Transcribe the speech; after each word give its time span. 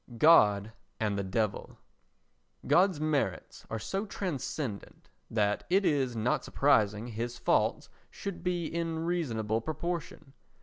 God 0.17 0.73
and 0.99 1.15
the 1.15 1.23
Devil 1.23 1.77
God's 2.65 2.99
merits 2.99 3.67
are 3.69 3.77
so 3.77 4.07
transcendent 4.07 5.11
that 5.29 5.63
it 5.69 5.85
is 5.85 6.15
not 6.15 6.43
surprising 6.43 7.05
his 7.09 7.37
faults 7.37 7.87
should 8.09 8.43
be 8.43 8.65
in 8.65 9.05
reasonable 9.05 9.61
proportion. 9.61 10.33